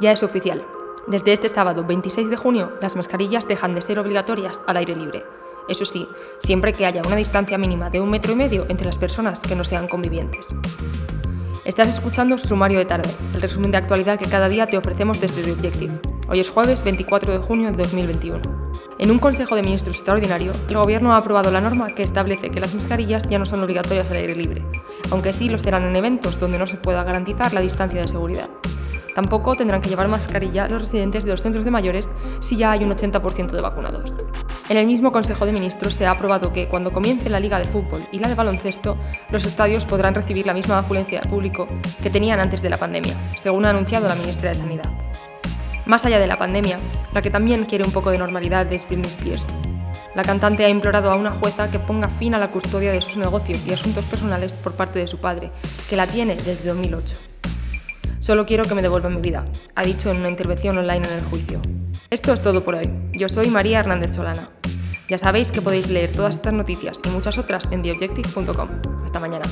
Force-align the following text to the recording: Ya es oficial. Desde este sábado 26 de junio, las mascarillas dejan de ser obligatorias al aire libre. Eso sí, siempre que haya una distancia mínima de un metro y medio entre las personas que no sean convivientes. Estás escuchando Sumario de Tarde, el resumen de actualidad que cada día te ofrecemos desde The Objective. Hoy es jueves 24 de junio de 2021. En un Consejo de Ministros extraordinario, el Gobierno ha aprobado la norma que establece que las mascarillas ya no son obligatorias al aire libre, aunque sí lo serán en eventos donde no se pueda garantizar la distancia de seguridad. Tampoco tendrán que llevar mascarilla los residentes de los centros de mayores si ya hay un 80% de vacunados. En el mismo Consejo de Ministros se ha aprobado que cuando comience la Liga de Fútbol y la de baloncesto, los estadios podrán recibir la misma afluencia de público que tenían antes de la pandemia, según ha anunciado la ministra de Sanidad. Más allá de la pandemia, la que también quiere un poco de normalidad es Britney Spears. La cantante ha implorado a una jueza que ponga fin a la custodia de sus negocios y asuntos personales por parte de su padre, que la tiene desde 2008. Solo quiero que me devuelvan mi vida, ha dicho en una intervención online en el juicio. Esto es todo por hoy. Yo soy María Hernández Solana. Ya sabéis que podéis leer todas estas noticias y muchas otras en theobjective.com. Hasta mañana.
Ya 0.00 0.12
es 0.12 0.22
oficial. 0.22 0.64
Desde 1.06 1.32
este 1.32 1.48
sábado 1.48 1.84
26 1.84 2.30
de 2.30 2.36
junio, 2.36 2.72
las 2.80 2.96
mascarillas 2.96 3.46
dejan 3.46 3.74
de 3.74 3.82
ser 3.82 3.98
obligatorias 3.98 4.60
al 4.66 4.76
aire 4.76 4.96
libre. 4.96 5.24
Eso 5.68 5.84
sí, 5.84 6.08
siempre 6.40 6.72
que 6.72 6.84
haya 6.84 7.02
una 7.06 7.16
distancia 7.16 7.58
mínima 7.58 7.90
de 7.90 8.00
un 8.00 8.10
metro 8.10 8.32
y 8.32 8.36
medio 8.36 8.66
entre 8.68 8.86
las 8.86 8.98
personas 8.98 9.40
que 9.40 9.54
no 9.54 9.64
sean 9.64 9.88
convivientes. 9.88 10.48
Estás 11.64 11.88
escuchando 11.88 12.36
Sumario 12.36 12.78
de 12.78 12.84
Tarde, 12.84 13.08
el 13.34 13.40
resumen 13.40 13.70
de 13.70 13.78
actualidad 13.78 14.18
que 14.18 14.28
cada 14.28 14.48
día 14.48 14.66
te 14.66 14.76
ofrecemos 14.76 15.20
desde 15.20 15.42
The 15.42 15.52
Objective. 15.52 16.00
Hoy 16.28 16.40
es 16.40 16.50
jueves 16.50 16.82
24 16.82 17.32
de 17.32 17.38
junio 17.38 17.70
de 17.70 17.76
2021. 17.78 18.40
En 18.98 19.10
un 19.10 19.18
Consejo 19.18 19.56
de 19.56 19.62
Ministros 19.62 19.96
extraordinario, 19.96 20.52
el 20.68 20.76
Gobierno 20.76 21.14
ha 21.14 21.18
aprobado 21.18 21.50
la 21.50 21.60
norma 21.60 21.88
que 21.94 22.02
establece 22.02 22.50
que 22.50 22.60
las 22.60 22.74
mascarillas 22.74 23.28
ya 23.28 23.38
no 23.38 23.46
son 23.46 23.62
obligatorias 23.62 24.10
al 24.10 24.16
aire 24.16 24.36
libre, 24.36 24.62
aunque 25.10 25.32
sí 25.32 25.48
lo 25.48 25.58
serán 25.58 25.84
en 25.84 25.96
eventos 25.96 26.38
donde 26.38 26.58
no 26.58 26.66
se 26.66 26.76
pueda 26.76 27.04
garantizar 27.04 27.54
la 27.54 27.60
distancia 27.60 28.02
de 28.02 28.08
seguridad. 28.08 28.50
Tampoco 29.14 29.54
tendrán 29.54 29.80
que 29.80 29.88
llevar 29.88 30.08
mascarilla 30.08 30.68
los 30.68 30.82
residentes 30.82 31.24
de 31.24 31.30
los 31.30 31.42
centros 31.42 31.64
de 31.64 31.70
mayores 31.70 32.10
si 32.40 32.56
ya 32.56 32.72
hay 32.72 32.84
un 32.84 32.90
80% 32.90 33.52
de 33.52 33.60
vacunados. 33.60 34.12
En 34.68 34.76
el 34.76 34.86
mismo 34.86 35.12
Consejo 35.12 35.46
de 35.46 35.52
Ministros 35.52 35.94
se 35.94 36.06
ha 36.06 36.10
aprobado 36.10 36.52
que 36.52 36.68
cuando 36.68 36.92
comience 36.92 37.30
la 37.30 37.40
Liga 37.40 37.58
de 37.58 37.64
Fútbol 37.64 38.00
y 38.12 38.18
la 38.18 38.28
de 38.28 38.34
baloncesto, 38.34 38.96
los 39.30 39.44
estadios 39.44 39.84
podrán 39.84 40.14
recibir 40.14 40.46
la 40.46 40.54
misma 40.54 40.78
afluencia 40.78 41.20
de 41.20 41.28
público 41.28 41.68
que 42.02 42.10
tenían 42.10 42.40
antes 42.40 42.62
de 42.62 42.70
la 42.70 42.76
pandemia, 42.76 43.14
según 43.42 43.66
ha 43.66 43.70
anunciado 43.70 44.08
la 44.08 44.14
ministra 44.14 44.50
de 44.50 44.56
Sanidad. 44.56 44.90
Más 45.86 46.04
allá 46.06 46.18
de 46.18 46.26
la 46.26 46.38
pandemia, 46.38 46.78
la 47.12 47.20
que 47.20 47.30
también 47.30 47.66
quiere 47.66 47.84
un 47.84 47.92
poco 47.92 48.10
de 48.10 48.18
normalidad 48.18 48.72
es 48.72 48.86
Britney 48.86 49.10
Spears. 49.10 49.46
La 50.14 50.22
cantante 50.22 50.64
ha 50.64 50.68
implorado 50.68 51.10
a 51.10 51.16
una 51.16 51.32
jueza 51.32 51.70
que 51.70 51.78
ponga 51.78 52.08
fin 52.08 52.34
a 52.34 52.38
la 52.38 52.50
custodia 52.50 52.92
de 52.92 53.00
sus 53.00 53.16
negocios 53.16 53.66
y 53.66 53.72
asuntos 53.72 54.04
personales 54.06 54.52
por 54.52 54.72
parte 54.74 54.98
de 54.98 55.06
su 55.06 55.18
padre, 55.18 55.50
que 55.88 55.96
la 55.96 56.06
tiene 56.06 56.36
desde 56.36 56.68
2008. 56.68 57.33
Solo 58.24 58.46
quiero 58.46 58.64
que 58.64 58.74
me 58.74 58.80
devuelvan 58.80 59.16
mi 59.16 59.20
vida, 59.20 59.44
ha 59.74 59.84
dicho 59.84 60.10
en 60.10 60.16
una 60.16 60.30
intervención 60.30 60.78
online 60.78 61.06
en 61.06 61.12
el 61.12 61.22
juicio. 61.24 61.60
Esto 62.08 62.32
es 62.32 62.40
todo 62.40 62.64
por 62.64 62.74
hoy. 62.74 62.88
Yo 63.12 63.28
soy 63.28 63.50
María 63.50 63.80
Hernández 63.80 64.14
Solana. 64.14 64.48
Ya 65.08 65.18
sabéis 65.18 65.52
que 65.52 65.60
podéis 65.60 65.90
leer 65.90 66.10
todas 66.10 66.36
estas 66.36 66.54
noticias 66.54 66.98
y 67.04 67.10
muchas 67.10 67.36
otras 67.36 67.68
en 67.70 67.82
theobjective.com. 67.82 68.68
Hasta 69.04 69.20
mañana. 69.20 69.44